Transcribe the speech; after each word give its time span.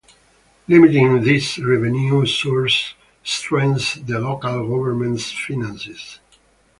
Limiting 0.67 1.21
these 1.21 1.59
revenue 1.59 2.25
sources 2.25 2.95
strains 3.23 4.03
the 4.03 4.17
local 4.17 4.67
government's 4.71 5.31
finances. 5.31 6.19